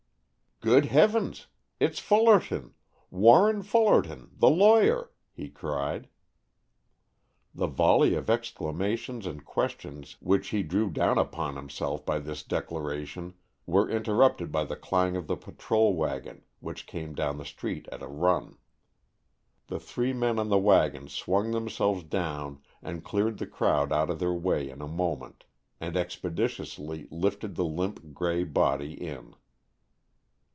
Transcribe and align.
"Good 0.63 0.85
heavens, 0.85 1.47
it's 1.79 1.97
Fullerton, 1.97 2.75
Warren 3.09 3.63
Fullerton, 3.63 4.29
the 4.37 4.47
lawyer," 4.51 5.09
he 5.33 5.49
cried. 5.49 6.07
The 7.55 7.65
volley 7.65 8.13
of 8.13 8.29
exclamations 8.29 9.25
and 9.25 9.43
questions 9.43 10.17
which 10.19 10.49
he 10.49 10.61
drew 10.61 10.91
down 10.91 11.17
upon 11.17 11.55
himself 11.55 12.05
by 12.05 12.19
this 12.19 12.43
declaration 12.43 13.33
were 13.65 13.89
interrupted 13.89 14.51
by 14.51 14.63
the 14.65 14.75
clang 14.75 15.15
of 15.17 15.25
the 15.25 15.35
patrol 15.35 15.95
wagon, 15.95 16.43
which 16.59 16.85
came 16.85 17.15
down 17.15 17.39
the 17.39 17.43
street 17.45 17.87
at 17.91 18.03
a 18.03 18.07
run. 18.07 18.59
The 19.65 19.79
three 19.79 20.13
men 20.13 20.37
on 20.37 20.49
the 20.49 20.59
wagon 20.59 21.07
swung 21.07 21.49
themselves 21.49 22.03
down 22.03 22.61
and 22.83 23.03
cleared 23.03 23.39
the 23.39 23.47
crowd 23.47 23.91
out 23.91 24.11
of 24.11 24.19
their 24.19 24.31
way 24.33 24.69
in 24.69 24.79
a 24.79 24.87
moment, 24.87 25.43
and 25.79 25.97
expeditiously 25.97 27.07
lifted 27.09 27.55
the 27.55 27.65
limp 27.65 28.13
gray 28.13 28.43
body 28.43 28.93
in. 28.93 29.33